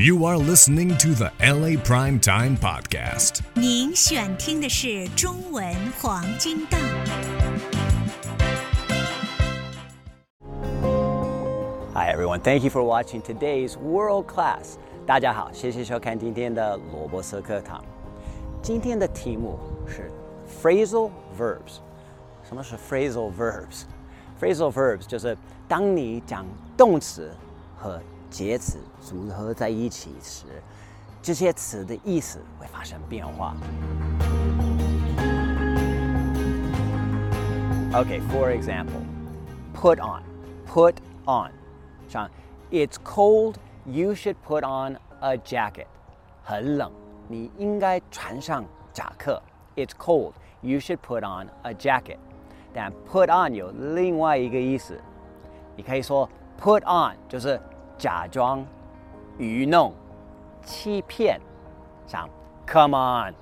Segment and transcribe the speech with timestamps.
[0.00, 3.40] You are listening to the LA Prime Time podcast.
[3.40, 3.40] Podcast。
[3.54, 6.78] 您选听的是中文黄金档。
[11.94, 14.74] Hi everyone, thank you for watching today's World class.
[14.74, 14.76] Class。
[15.04, 17.84] 大家好，谢谢收看今天的罗博思课堂。
[18.62, 19.58] 今天的题目
[19.88, 20.12] 是
[20.62, 21.80] phrasal verbs。
[22.48, 25.36] 什么是 phrasal verbs？phrasal verbs 就是
[25.66, 26.46] 当你讲
[26.76, 27.32] 动词
[27.76, 30.45] 和介词组合在一起时，
[31.21, 33.55] 这些词的意思会发生变化。
[37.93, 39.01] Okay, for example,
[39.75, 40.23] put on,
[40.67, 41.51] put on.
[42.07, 42.29] 像
[42.71, 45.85] It's cold, you should put on a jacket.
[46.43, 46.91] 很冷，
[47.27, 49.41] 你应该穿上夹克。
[49.75, 52.17] It's cold, you should put on a jacket.
[52.73, 54.99] 但 put on 有另外一个意思，
[55.75, 56.27] 你可以说
[56.59, 57.61] put on 就是
[57.97, 58.65] 假装、
[59.37, 59.93] 愚弄、
[60.63, 61.39] 欺骗。
[62.05, 62.29] 像
[62.67, 63.33] Come on,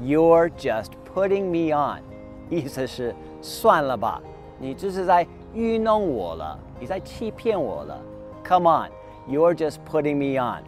[0.00, 2.02] you're just putting me on.
[2.48, 4.20] 意思是算了吧，
[4.58, 8.00] 你这是在愚弄我了，你在欺骗我了。
[8.44, 8.90] Come on,
[9.28, 10.62] you're just putting me on.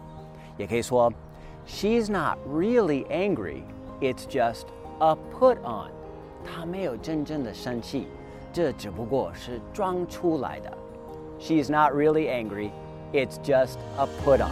[0.57, 1.13] 也可以说，
[1.67, 3.63] She's not really angry.
[4.01, 4.65] It's just
[4.99, 5.91] a put on.
[6.45, 8.09] 她没有真正的生气，
[8.53, 10.73] 这只不过是装出来的。
[11.39, 12.71] She's not really angry.
[13.13, 14.51] It's just a put on.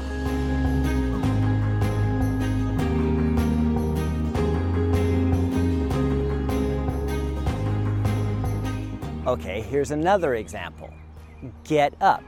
[9.27, 10.89] Okay, here's another example.
[11.65, 12.23] Get up.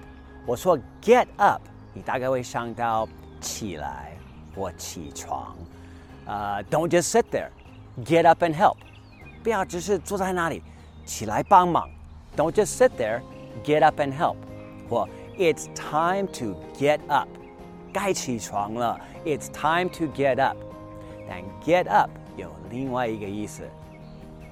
[0.46, 1.62] 我说 get up，
[1.94, 3.08] 你大概会想到
[3.40, 4.12] 起来
[4.54, 5.56] 或起床。
[6.26, 7.50] 呃、uh,，Don't just sit there.
[8.04, 8.76] Get up and help.
[9.42, 10.62] 不要只是坐在那里，
[11.06, 11.88] 起来帮忙。
[12.36, 13.22] Don't just sit there.
[13.64, 14.36] Get up and help.
[14.90, 17.28] 或 It's time to get up.
[17.92, 18.98] 该起床了。
[19.24, 20.56] It's time to get up.
[21.28, 23.68] 但 get up 有另外一个意思。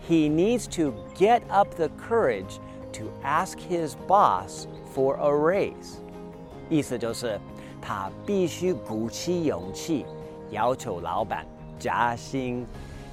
[0.08, 2.58] He needs to get up the courage
[2.92, 5.96] to ask his boss for a raise.
[6.68, 7.40] 意思就是
[7.80, 10.06] 他必须鼓起勇气
[10.50, 11.44] 要求老板
[11.78, 12.66] 加薪。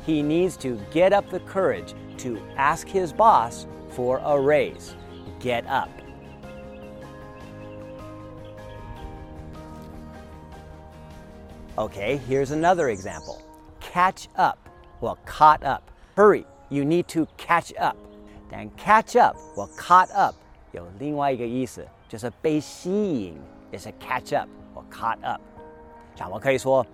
[0.05, 3.65] He needs to get up the courage to ask his boss
[3.95, 4.91] for a raise.
[5.39, 5.89] Get up.
[11.77, 13.41] Okay, here's another example.
[13.79, 14.57] Catch up
[15.01, 15.81] or caught up.
[16.15, 17.95] Hurry, you need to catch up.
[18.49, 20.35] Then catch up or caught up
[20.71, 23.37] 有另外一个意思，就是被吸引，
[23.71, 25.41] 也是 catch up or caught up。
[26.15, 26.85] 像我可以说，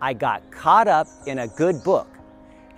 [0.00, 2.06] I got caught up in a good book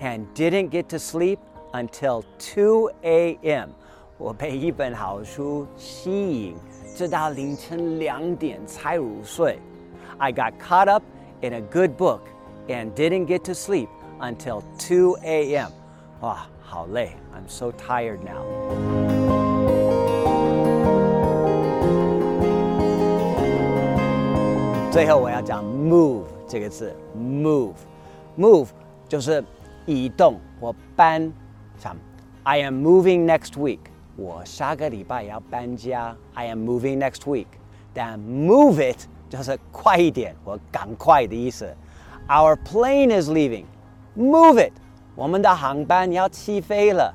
[0.00, 1.38] and didn't get to sleep
[1.72, 3.70] until 2 a.m.
[4.18, 6.10] 我被一本好书吸
[6.44, 6.56] 引，
[6.94, 9.58] 直到凌晨两点才入睡。
[10.18, 11.02] I got caught up
[11.42, 12.22] in a good book
[12.68, 13.88] and didn't get to sleep
[14.20, 15.70] until 2 a.m.
[16.20, 18.44] 哇，好累，I'm so tired now.
[24.90, 28.68] 最后我要讲 move 这个字，move，move
[29.08, 29.44] 就是
[29.86, 31.32] 移动或搬。
[31.78, 31.96] 像
[32.42, 33.78] I am moving next week，
[34.16, 36.16] 我下个礼拜要搬家。
[36.34, 37.46] I am moving next week，
[37.94, 41.74] 但 move it 就是快一点或赶快的意思。
[42.28, 44.72] Our plane is leaving，move it，
[45.14, 47.14] 我们的航班要起飞了，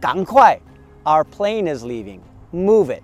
[0.00, 0.58] 赶快。
[1.04, 3.02] Our plane is leaving，move it。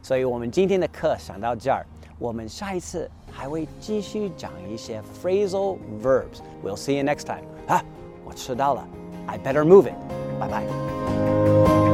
[0.00, 1.86] 所以我们今天的课上到这儿。
[2.18, 6.38] 我们下一次还会继续讲一些 phrasal verbs.
[6.62, 7.42] We'll see you next time.
[7.66, 7.82] 啊，
[8.24, 8.86] 我迟到了，
[9.26, 9.94] I better move it.
[10.38, 11.85] 拜拜。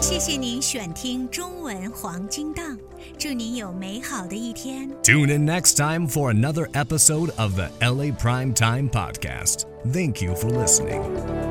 [0.00, 2.78] 谢谢您选听中文黄金档，
[3.18, 4.88] 祝您有美好的一天。
[5.02, 9.64] Tune in next time for another episode of the LA Prime Time Podcast.
[9.92, 11.49] Thank you for listening.